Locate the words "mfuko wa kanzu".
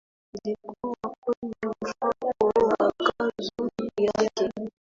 1.81-3.69